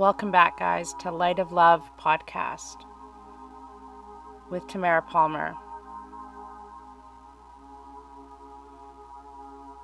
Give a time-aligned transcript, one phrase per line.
[0.00, 2.86] Welcome back, guys, to Light of Love podcast
[4.50, 5.54] with Tamara Palmer,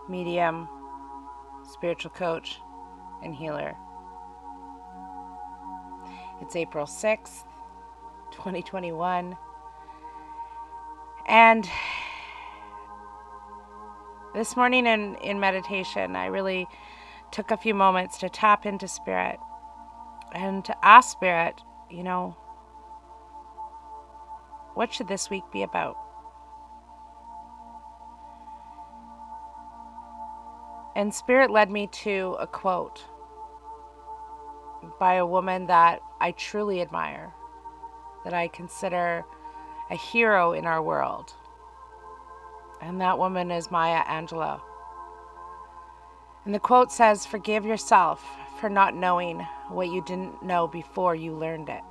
[0.09, 0.71] medium,
[1.71, 2.63] spiritual coach,
[3.23, 3.77] and healer.
[6.41, 7.45] It's April 6th,
[8.31, 9.37] 2021.
[11.29, 11.69] And
[14.35, 16.67] this morning in, in meditation, I really
[17.31, 19.39] took a few moments to tap into spirit
[20.37, 22.37] and to ask Spirit, you know,
[24.75, 25.97] what should this week be about?
[30.95, 33.03] And Spirit led me to a quote
[35.01, 37.33] by a woman that I truly admire,
[38.25, 39.25] that I consider
[39.91, 41.33] a hero in our world.
[42.83, 44.61] And that woman is Maya Angelou.
[46.45, 48.23] And the quote says, Forgive yourself
[48.61, 51.83] for not knowing what you didn't know before you learned it.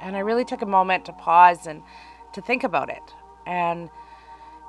[0.00, 1.82] And I really took a moment to pause and
[2.32, 3.14] to think about it
[3.46, 3.90] and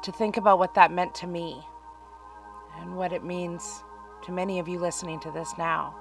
[0.04, 1.62] to think about what that meant to me
[2.80, 3.84] and what it means
[4.24, 5.96] to many of you listening to this now.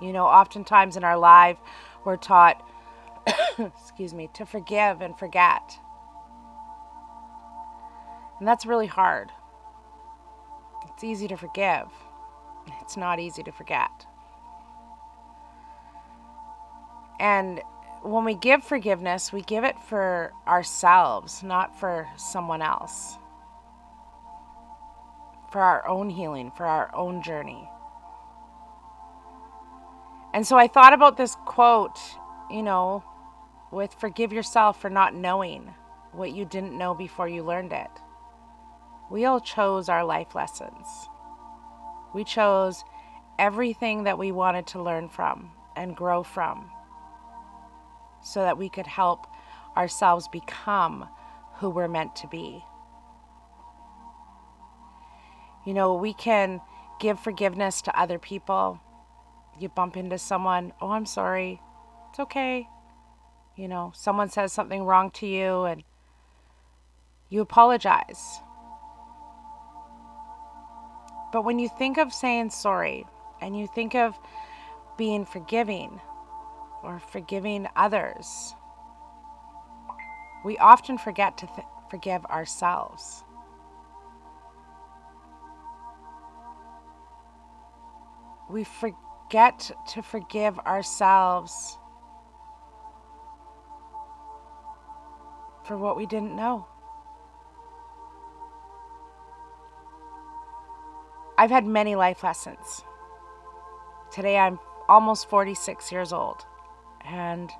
[0.00, 1.58] You know, oftentimes in our life,
[2.04, 2.64] we're taught,
[3.58, 5.78] excuse me, to forgive and forget.
[8.38, 9.30] And that's really hard.
[11.02, 11.88] It's easy to forgive,
[12.80, 13.90] it's not easy to forget.
[17.18, 17.60] And
[18.02, 23.18] when we give forgiveness, we give it for ourselves, not for someone else.
[25.50, 27.68] For our own healing, for our own journey.
[30.32, 31.98] And so I thought about this quote,
[32.48, 33.02] you know,
[33.72, 35.74] with forgive yourself for not knowing
[36.12, 37.90] what you didn't know before you learned it.
[39.12, 40.86] We all chose our life lessons.
[42.14, 42.82] We chose
[43.38, 46.70] everything that we wanted to learn from and grow from
[48.22, 49.26] so that we could help
[49.76, 51.06] ourselves become
[51.56, 52.64] who we're meant to be.
[55.66, 56.62] You know, we can
[56.98, 58.80] give forgiveness to other people.
[59.60, 61.60] You bump into someone, oh, I'm sorry.
[62.08, 62.66] It's okay.
[63.56, 65.84] You know, someone says something wrong to you and
[67.28, 68.40] you apologize.
[71.32, 73.06] But when you think of saying sorry
[73.40, 74.18] and you think of
[74.98, 76.00] being forgiving
[76.82, 78.54] or forgiving others,
[80.44, 83.24] we often forget to th- forgive ourselves.
[88.50, 91.78] We forget to forgive ourselves
[95.64, 96.66] for what we didn't know.
[101.42, 102.84] I've had many life lessons.
[104.12, 106.46] Today I'm almost 46 years old.
[107.04, 107.50] And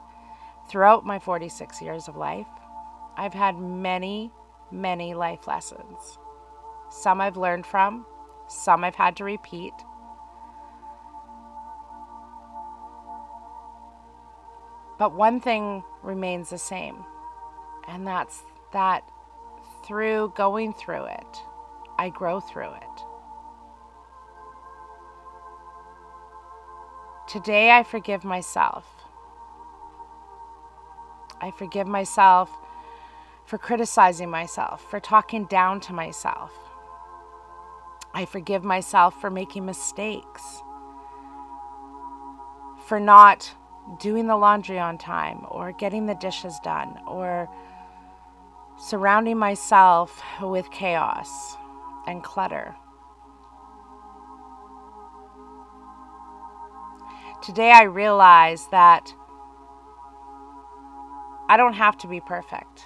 [0.68, 2.46] throughout my 46 years of life,
[3.16, 4.30] I've had many,
[4.70, 6.20] many life lessons.
[6.92, 8.06] Some I've learned from,
[8.46, 9.74] some I've had to repeat.
[14.96, 17.04] But one thing remains the same,
[17.88, 19.02] and that's that
[19.84, 21.42] through going through it,
[21.98, 23.11] I grow through it.
[27.32, 28.84] Today I forgive myself.
[31.40, 32.50] I forgive myself
[33.46, 36.52] for criticizing myself, for talking down to myself.
[38.12, 40.62] I forgive myself for making mistakes,
[42.84, 43.50] for not
[43.98, 47.48] doing the laundry on time, or getting the dishes done, or
[48.76, 51.56] surrounding myself with chaos
[52.06, 52.76] and clutter.
[57.42, 59.12] Today I realize that
[61.48, 62.84] I don't have to be perfect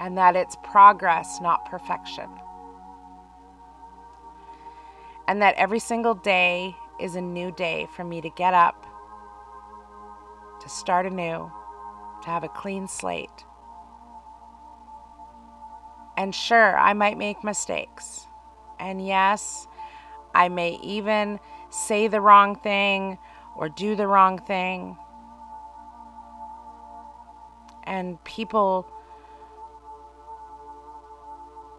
[0.00, 2.28] and that it's progress, not perfection.
[5.28, 8.84] And that every single day is a new day for me to get up,
[10.60, 11.48] to start anew,
[12.22, 13.44] to have a clean slate.
[16.16, 18.26] And sure, I might make mistakes.
[18.80, 19.68] And yes,
[20.34, 21.38] I may even
[21.70, 23.18] say the wrong thing
[23.56, 24.96] or do the wrong thing.
[27.84, 28.86] And people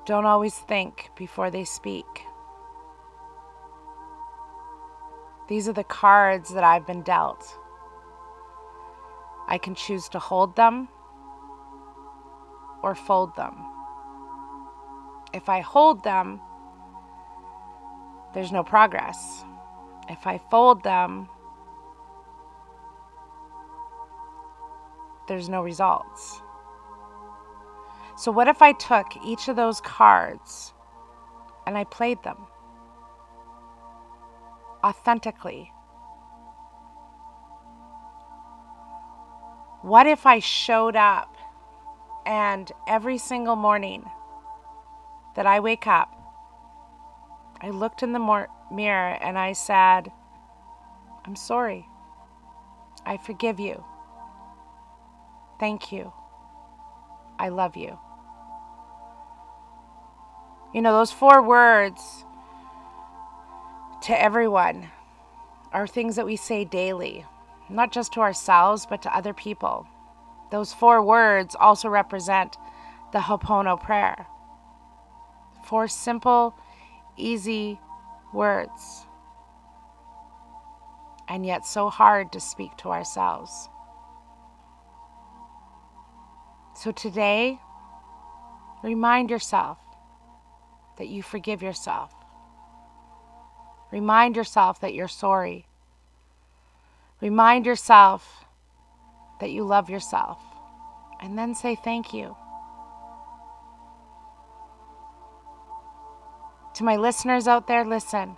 [0.06, 2.06] don't always think before they speak.
[5.48, 7.58] These are the cards that I've been dealt.
[9.48, 10.88] I can choose to hold them
[12.82, 13.56] or fold them.
[15.34, 16.40] If I hold them,
[18.34, 19.44] there's no progress.
[20.10, 21.30] If I fold them,
[25.28, 26.42] there's no results.
[28.18, 30.74] So, what if I took each of those cards
[31.66, 32.48] and I played them
[34.84, 35.72] authentically?
[39.82, 41.36] What if I showed up
[42.26, 44.06] and every single morning
[45.36, 46.14] that I wake up,
[47.62, 50.12] I looked in the mor- mirror and I said,
[51.26, 51.88] I'm sorry.
[53.06, 53.84] I forgive you.
[55.60, 56.12] Thank you.
[57.38, 58.00] I love you.
[60.74, 62.26] You know, those four words
[64.04, 64.90] to everyone
[65.74, 67.26] are things that we say daily,
[67.70, 69.88] not just to ourselves, but to other people.
[70.52, 72.58] Those four words also represent
[73.12, 74.28] the Ho'oponopono prayer.
[75.66, 76.56] Four simple,
[77.18, 77.80] easy
[78.34, 79.06] words,
[81.28, 83.70] and yet so hard to speak to ourselves.
[86.76, 87.60] So today,
[88.84, 89.78] remind yourself
[90.98, 92.14] that you forgive yourself.
[93.92, 95.68] Remind yourself that you're sorry.
[97.22, 98.46] Remind yourself
[99.40, 100.42] that you love yourself.
[101.22, 102.36] And then say thank you.
[106.82, 108.38] To my listeners out there, listen.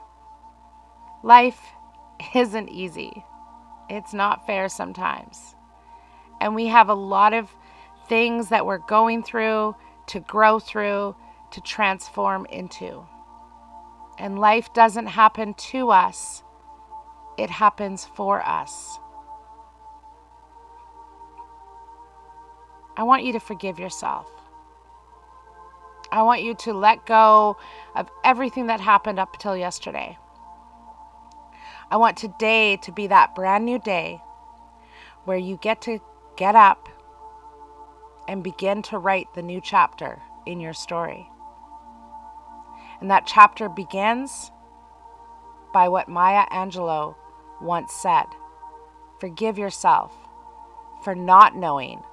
[1.24, 1.62] Life
[2.36, 3.24] isn't easy.
[3.90, 5.56] It's not fair sometimes.
[6.42, 7.50] And we have a lot of
[8.10, 11.16] things that we're going through to grow through,
[11.52, 13.06] to transform into.
[14.20, 16.44] And life doesn't happen to us,
[17.38, 19.00] it happens for us.
[22.98, 24.28] I want you to forgive yourself.
[26.14, 27.58] I want you to let go
[27.96, 30.20] of everything that happened up till yesterday.
[31.90, 34.22] I want today to be that brand new day
[35.26, 35.98] where you get to
[36.38, 36.88] get up
[38.28, 41.28] and begin to write the new chapter in your story.
[43.02, 44.52] And that chapter begins
[45.74, 47.16] by what Maya Angelou
[47.60, 48.26] once said
[49.20, 50.14] Forgive yourself
[51.04, 52.04] for not knowing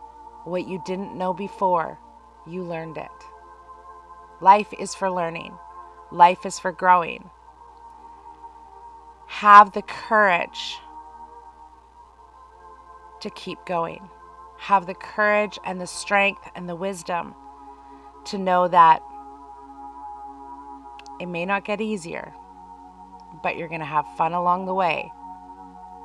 [0.45, 1.99] what you didn't know before
[2.47, 3.11] you learned it.
[4.43, 5.53] Life is for learning,
[6.11, 7.29] life is for growing.
[9.27, 10.79] Have the courage
[13.21, 14.09] to keep going.
[14.59, 17.35] Have the courage and the strength and the wisdom
[18.27, 19.03] to know that
[21.21, 22.33] it may not get easier,
[23.43, 25.13] but you're going to have fun along the way,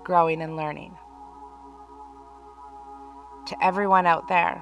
[0.03, 0.97] growing and learning.
[3.47, 4.61] To everyone out there,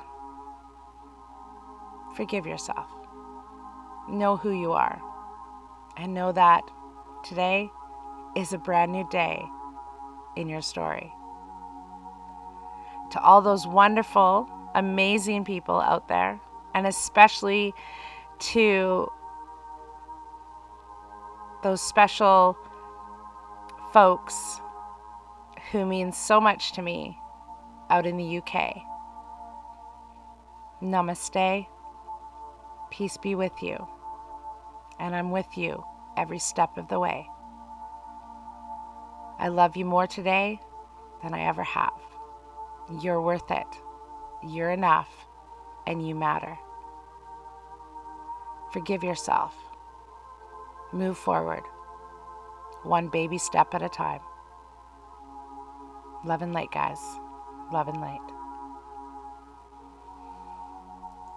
[2.15, 3.02] forgive yourself
[4.09, 5.01] know who you are
[5.97, 6.63] and know that
[7.23, 7.69] today
[8.35, 9.43] is a brand new day
[10.35, 11.11] in your story.
[13.11, 16.39] To all those wonderful, amazing people out there,
[16.73, 17.73] and especially
[18.39, 19.07] to
[21.61, 22.57] those special
[23.93, 24.59] folks
[25.71, 27.17] who mean so much to me
[27.89, 28.81] out in the UK.
[30.81, 31.67] Namaste.
[32.93, 33.87] Peace be with you.
[34.99, 35.83] And I'm with you
[36.15, 37.27] every step of the way.
[39.39, 40.59] I love you more today
[41.23, 41.99] than I ever have.
[43.01, 43.65] You're worth it.
[44.43, 45.09] You're enough.
[45.87, 46.55] And you matter.
[48.71, 49.55] Forgive yourself.
[50.91, 51.63] Move forward.
[52.83, 54.21] One baby step at a time.
[56.23, 56.99] Love and light, guys.
[57.71, 58.32] Love and light.